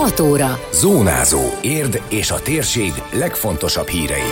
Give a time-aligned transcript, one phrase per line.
[0.00, 0.58] 6 óra.
[0.72, 1.40] Zónázó.
[1.62, 4.30] Érd és a térség legfontosabb hírei.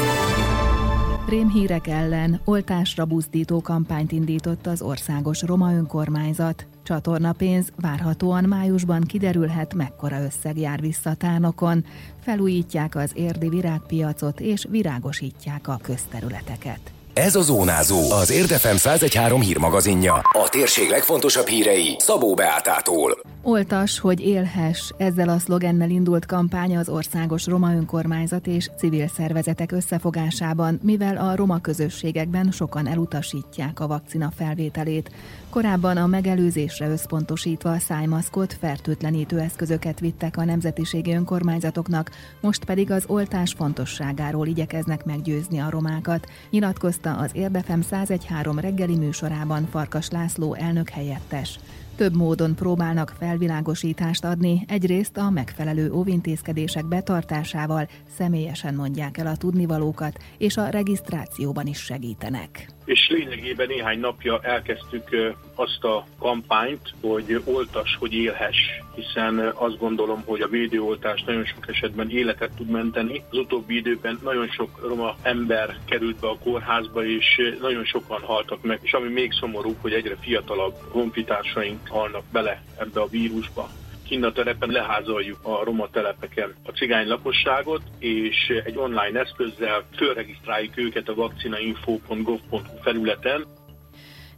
[1.29, 6.67] Rémhírek ellen oltásra buzdító kampányt indított az országos roma önkormányzat.
[6.83, 11.85] Csatornapénz várhatóan májusban kiderülhet, mekkora összeg jár vissza tárnokon.
[12.21, 16.81] Felújítják az érdi virágpiacot és virágosítják a közterületeket.
[17.19, 20.15] Ez a Zónázó, az Érdefem 113 hírmagazinja.
[20.15, 23.19] A térség legfontosabb hírei Szabó Beátától.
[23.43, 24.91] Oltas, hogy élhess.
[24.97, 31.37] Ezzel a szlogennel indult kampány az Országos Roma Önkormányzat és civil szervezetek összefogásában, mivel a
[31.37, 35.11] roma közösségekben sokan elutasítják a vakcina felvételét.
[35.51, 43.05] Korábban a megelőzésre összpontosítva a szájmaszkot, fertőtlenítő eszközöket vittek a nemzetiségi önkormányzatoknak, most pedig az
[43.07, 50.89] oltás fontosságáról igyekeznek meggyőzni a romákat, nyilatkozta az Érdefem 1013 reggeli műsorában Farkas László elnök
[50.89, 51.59] helyettes.
[51.97, 60.19] Több módon próbálnak felvilágosítást adni, egyrészt a megfelelő óvintézkedések betartásával személyesen mondják el a tudnivalókat,
[60.39, 62.78] és a regisztrációban is segítenek.
[62.89, 68.57] És lényegében néhány napja elkezdtük azt a kampányt, hogy oltas, hogy élhess,
[68.95, 73.23] hiszen azt gondolom, hogy a védőoltás nagyon sok esetben életet tud menteni.
[73.31, 78.63] Az utóbbi időben nagyon sok roma ember került be a kórházba, és nagyon sokan haltak
[78.63, 83.71] meg, és ami még szomorúbb, hogy egyre fiatalabb honfitársaink halnak bele ebbe a vírusba.
[84.09, 90.77] Kinn a terepen leházoljuk a roma telepeken a cigány lakosságot, és egy online eszközzel fölregisztráljuk
[90.77, 93.47] őket a vakcinainfo.gov.hu felületen,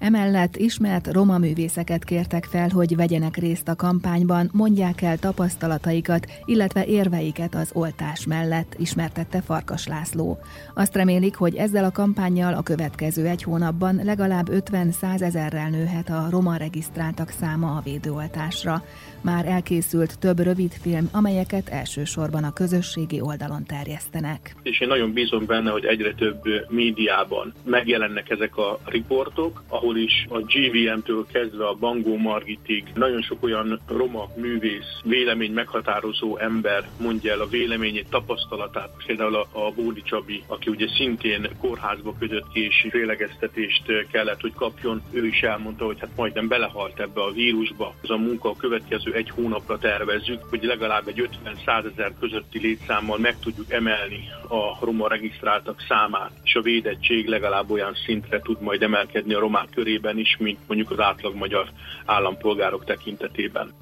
[0.00, 6.84] Emellett ismert roma művészeket kértek fel, hogy vegyenek részt a kampányban, mondják el tapasztalataikat, illetve
[6.84, 10.38] érveiket az oltás mellett, ismertette Farkas László.
[10.74, 16.26] Azt remélik, hogy ezzel a kampányjal a következő egy hónapban legalább 50-100 ezerrel nőhet a
[16.30, 18.82] roma regisztráltak száma a védőoltásra.
[19.20, 24.54] Már elkészült több rövidfilm, amelyeket elsősorban a közösségi oldalon terjesztenek.
[24.62, 30.02] És én nagyon bízom benne, hogy egyre több médiában megjelennek ezek a riportok, ahol ahol
[30.02, 36.89] is a GVM-től kezdve a Bangó Margitig nagyon sok olyan roma művész, vélemény meghatározó ember
[37.01, 38.90] mondja el a véleményét, tapasztalatát.
[39.06, 44.55] Például a, a Bódi Csabi, aki ugye szintén kórházba ködött ki és félegeztetést kellett, hogy
[44.55, 47.95] kapjon, ő is elmondta, hogy hát majdnem belehalt ebbe a vírusba.
[48.02, 51.28] Ez a munka a következő egy hónapra tervezzük, hogy legalább egy
[51.67, 57.70] 50-100 ezer közötti létszámmal meg tudjuk emelni a roma regisztráltak számát, és a védettség legalább
[57.70, 61.70] olyan szintre tud majd emelkedni a romák körében is, mint mondjuk az átlag magyar
[62.07, 63.73] állampolgárok tekintetében.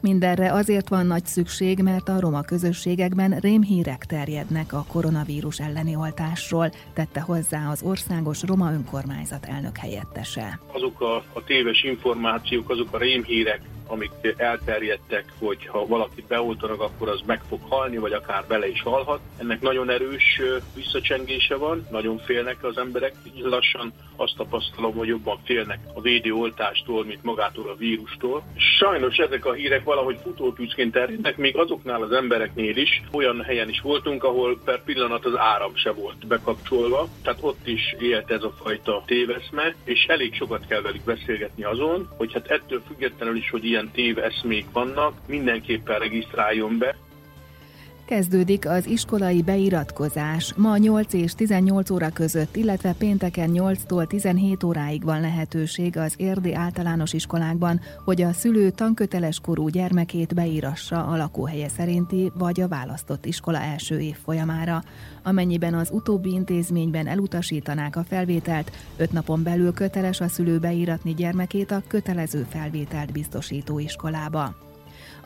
[0.00, 6.70] Mindenre azért van nagy szükség, mert a roma közösségekben rémhírek terjednek a koronavírus elleni oltásról,
[6.94, 10.60] tette hozzá az Országos Roma Önkormányzat elnök helyettese.
[10.72, 17.08] Azok a, a téves információk, azok a rémhírek, amik elterjedtek, hogy ha valakit beoltanak, akkor
[17.08, 19.20] az meg fog halni, vagy akár bele is halhat.
[19.38, 20.40] Ennek nagyon erős
[20.74, 27.04] visszacsengése van, nagyon félnek az emberek, így lassan azt tapasztalom, hogy jobban félnek a védőoltástól,
[27.04, 28.42] mint magától a vírustól.
[28.78, 33.02] Sajnos ezek a hírek valahogy futótűzként terjednek, még azoknál az embereknél is.
[33.12, 37.94] Olyan helyen is voltunk, ahol per pillanat az áram se volt bekapcsolva, tehát ott is
[37.98, 42.82] élt ez a fajta téveszme, és elég sokat kell velük beszélgetni azon, hogy hát ettől
[42.86, 46.96] függetlenül is, hogy ilyen ilyen téveszmék vannak, mindenképpen regisztráljon be,
[48.06, 50.54] Kezdődik az iskolai beiratkozás.
[50.56, 56.54] Ma 8 és 18 óra között, illetve pénteken 8-tól 17 óráig van lehetőség az érdi
[56.54, 63.26] általános iskolákban, hogy a szülő tanköteles korú gyermekét beírassa a lakóhelye szerinti vagy a választott
[63.26, 64.82] iskola első év folyamára.
[65.22, 71.70] Amennyiben az utóbbi intézményben elutasítanák a felvételt, 5 napon belül köteles a szülő beíratni gyermekét
[71.70, 74.65] a kötelező felvételt biztosító iskolába.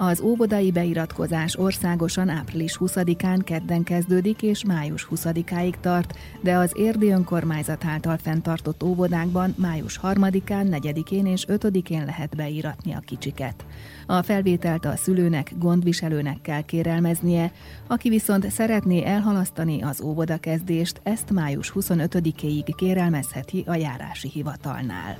[0.03, 7.11] Az óvodai beiratkozás országosan április 20-án kedden kezdődik és május 20-áig tart, de az érdi
[7.11, 13.65] önkormányzat által fenntartott óvodákban május 3-án, 4-én és 5-én lehet beiratni a kicsiket.
[14.07, 17.53] A felvételt a szülőnek, gondviselőnek kell kérelmeznie,
[17.87, 25.19] aki viszont szeretné elhalasztani az óvodakezdést, ezt május 25-éig kérelmezheti a járási hivatalnál.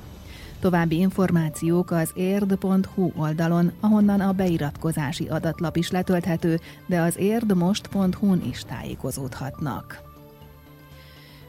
[0.61, 8.63] További információk az érd.hu oldalon, ahonnan a beiratkozási adatlap is letölthető, de az érdmost.hu-n is
[8.63, 10.01] tájékozódhatnak.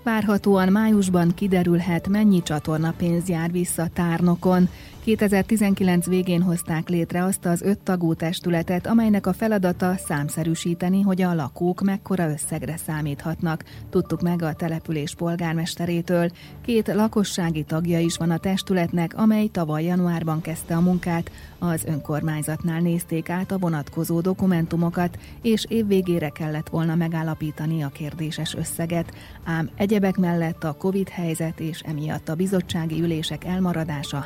[0.03, 4.69] Várhatóan májusban kiderülhet, mennyi csatornapénz jár vissza tárnokon.
[5.04, 11.34] 2019 végén hozták létre azt az öt tagú testületet, amelynek a feladata számszerűsíteni, hogy a
[11.34, 13.64] lakók mekkora összegre számíthatnak.
[13.90, 16.31] Tudtuk meg a település polgármesterétől.
[16.64, 21.31] Két lakossági tagja is van a testületnek, amely tavaly januárban kezdte a munkát.
[21.58, 29.14] Az önkormányzatnál nézték át a vonatkozó dokumentumokat, és évvégére kellett volna megállapítani a kérdéses összeget,
[29.44, 34.25] ám egyebek mellett a Covid helyzet és emiatt a bizottsági ülések elmaradása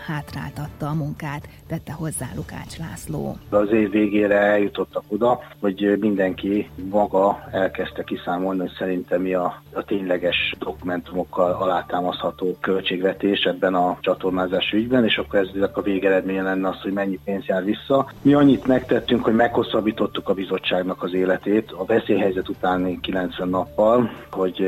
[0.66, 3.36] hátráltatta a munkát, tette hozzá Lukács László.
[3.50, 9.84] Az év végére eljutottak oda, hogy mindenki maga elkezdte kiszámolni, hogy szerintem mi a, a
[9.84, 16.80] tényleges dokumentumokkal alátámasztható költségvetés ebben a csatornázás ügyben, és akkor ez a végeredménye lenne az,
[16.80, 18.10] hogy mennyi pénz jár vissza.
[18.22, 24.66] Mi annyit megtettünk, hogy meghosszabbítottuk a bizottságnak az életét a veszélyhelyzet utáni 90 nappal, hogy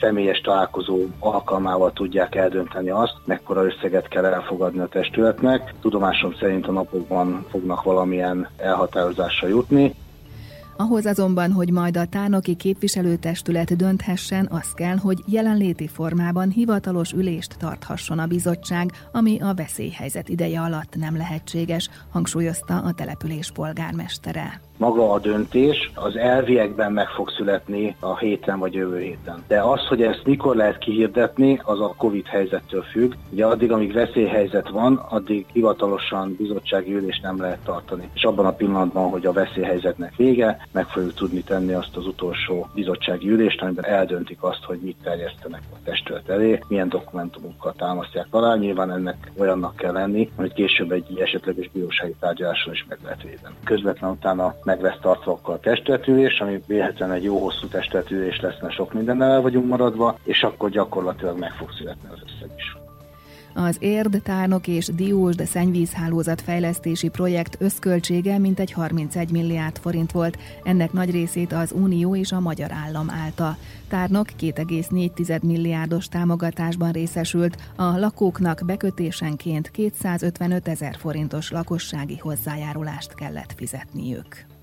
[0.00, 4.88] személyes találkozó alkalmával tudják eldönteni azt, mekkora összeget kell elfogadni a
[5.40, 5.74] testületnek.
[5.80, 9.94] Tudomásom szerint a napokban fognak valamilyen elhatározásra jutni.
[10.76, 17.56] Ahhoz azonban, hogy majd a tárnoki képviselőtestület dönthessen, az kell, hogy jelenléti formában hivatalos ülést
[17.58, 25.12] tarthasson a bizottság, ami a veszélyhelyzet ideje alatt nem lehetséges, hangsúlyozta a település polgármestere maga
[25.12, 29.44] a döntés az elviekben meg fog születni a héten vagy jövő héten.
[29.48, 33.12] De az, hogy ezt mikor lehet kihirdetni, az a Covid helyzettől függ.
[33.30, 38.08] Ugye addig, amíg veszélyhelyzet van, addig hivatalosan bizottsági ülés nem lehet tartani.
[38.14, 42.68] És abban a pillanatban, hogy a veszélyhelyzetnek vége, meg fogjuk tudni tenni azt az utolsó
[42.74, 48.54] bizottsági ülést, amiben eldöntik azt, hogy mit terjesztenek a testület elé, milyen dokumentumokkal támasztják alá.
[48.54, 53.54] Nyilván ennek olyannak kell lenni, hogy később egy esetleges bírósági tárgyaláson is meg lehet védeni.
[53.64, 55.04] Közvetlen utána meg lesz
[55.42, 60.18] a testületülés, ami véletlenül egy jó hosszú testületülés lesz, mert sok mindennel el vagyunk maradva,
[60.24, 62.76] és akkor gyakorlatilag meg fog születni az összeg is.
[63.54, 70.92] Az Érd, Tárnok és Diósd szennyvízhálózat fejlesztési projekt összköltsége mintegy 31 milliárd forint volt, ennek
[70.92, 73.56] nagy részét az Unió és a magyar állam állta.
[73.88, 84.58] Tárnok 2,4 milliárdos támogatásban részesült, a lakóknak bekötésenként 255 ezer forintos lakossági hozzájárulást kellett fizetniük.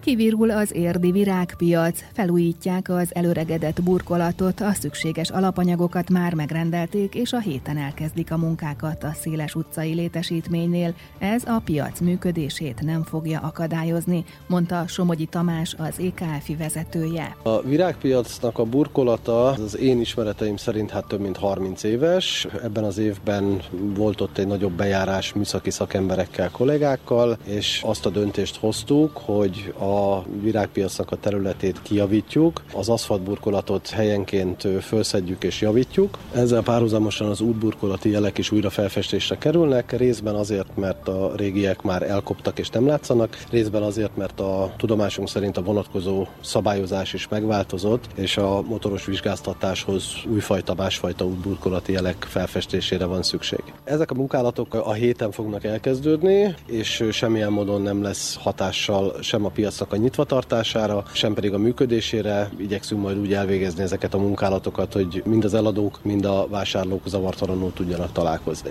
[0.00, 7.38] Kivirul az érdi virágpiac, felújítják az előregedett burkolatot, a szükséges alapanyagokat már megrendelték, és a
[7.38, 10.94] héten elkezdik a munkákat a Széles utcai létesítménynél.
[11.18, 17.36] Ez a piac működését nem fogja akadályozni, mondta Somogyi Tamás, az EKF-i vezetője.
[17.42, 22.46] A virágpiacnak a burkolata az én ismereteim szerint hát több mint 30 éves.
[22.62, 23.62] Ebben az évben
[23.94, 29.89] volt ott egy nagyobb bejárás műszaki szakemberekkel, kollégákkal, és azt a döntést hoztuk, hogy a
[29.90, 36.18] a virágpiacnak a területét kijavítjuk, az aszfaltburkolatot helyenként felszedjük és javítjuk.
[36.34, 42.02] Ezzel párhuzamosan az útburkolati jelek is újra felfestésre kerülnek, részben azért, mert a régiek már
[42.02, 48.04] elkoptak és nem látszanak, részben azért, mert a tudomásunk szerint a vonatkozó szabályozás is megváltozott,
[48.14, 53.62] és a motoros vizsgáztatáshoz újfajta, másfajta útburkolati jelek felfestésére van szükség.
[53.84, 59.48] Ezek a munkálatok a héten fognak elkezdődni, és semmilyen módon nem lesz hatással sem a
[59.48, 62.50] piac piacnak a nyitvatartására, sem pedig a működésére.
[62.56, 67.72] Igyekszünk majd úgy elvégezni ezeket a munkálatokat, hogy mind az eladók, mind a vásárlók zavartalanul
[67.72, 68.70] tudjanak találkozni.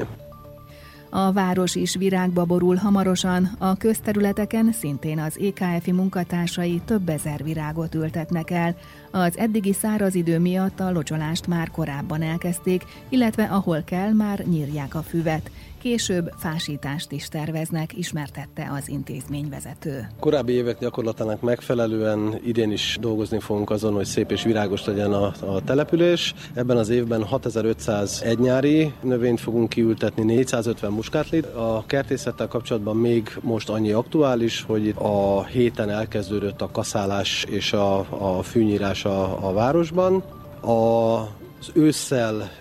[1.11, 7.95] A város is virágba borul hamarosan, a közterületeken szintén az EKF-i munkatársai több ezer virágot
[7.95, 8.75] ültetnek el.
[9.11, 14.95] Az eddigi száraz idő miatt a locsolást már korábban elkezdték, illetve ahol kell, már nyírják
[14.95, 15.51] a füvet.
[15.79, 20.07] Később fásítást is terveznek, ismertette az intézményvezető.
[20.19, 25.33] Korábbi évek gyakorlatának megfelelően idén is dolgozni fogunk azon, hogy szép és virágos legyen a,
[25.45, 26.33] a település.
[26.53, 31.45] Ebben az évben 6500 egynyári növényt fogunk kiültetni, 450 muskátlit.
[31.45, 37.97] A kertészettel kapcsolatban még most annyi aktuális, hogy a héten elkezdődött a kaszálás és a,
[38.37, 40.23] a fűnyírás a, a városban.
[40.61, 42.51] A az ősszel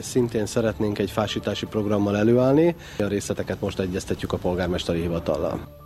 [0.00, 2.74] szintén szeretnénk egy fásítási programmal előállni.
[2.98, 5.85] A részleteket most egyeztetjük a polgármesteri hivatallal.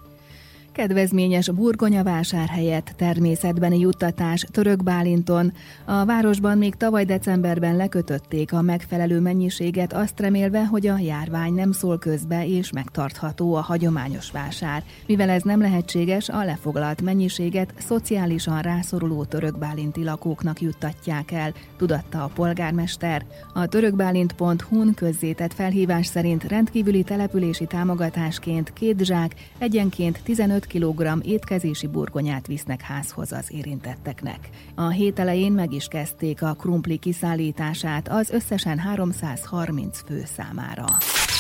[0.73, 5.53] Kedvezményes burgonyavásár helyett természetbeni juttatás Török Bálinton.
[5.85, 11.73] A városban még tavaly decemberben lekötötték a megfelelő mennyiséget, azt remélve, hogy a járvány nem
[11.73, 14.83] szól közbe és megtartható a hagyományos vásár.
[15.07, 22.31] Mivel ez nem lehetséges, a lefoglalt mennyiséget szociálisan rászoruló törökbálinti lakóknak juttatják el, tudatta a
[22.35, 23.25] polgármester.
[23.55, 32.47] A törökbálint.hu-n közzétett felhívás szerint rendkívüli települési támogatásként két zsák egyenként 15 kg étkezési burgonyát
[32.47, 34.49] visznek házhoz az érintetteknek.
[34.75, 40.87] A hét elején meg is kezdték a krumpli kiszállítását az összesen 330 fő számára.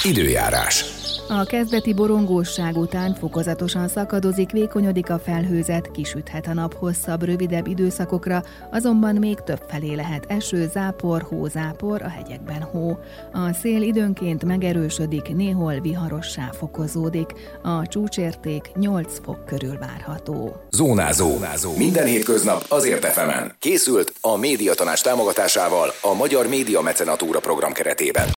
[0.04, 0.84] Időjárás.
[1.28, 8.42] A kezdeti borongósság után fokozatosan szakadozik, vékonyodik a felhőzet, kisüthet a nap hosszabb, rövidebb időszakokra,
[8.70, 12.98] azonban még több felé lehet eső, zápor, hózápor, a hegyekben hó.
[13.32, 17.32] A szél időnként megerősödik, néhol viharossá fokozódik.
[17.62, 20.56] A csúcsérték 8 fok körül várható.
[20.70, 21.30] Zónázó.
[21.30, 21.76] Zónázó.
[21.76, 23.54] Minden hétköznap azért efemen.
[23.58, 28.28] Készült a médiatanás támogatásával a Magyar Média Mecenatúra program keretében.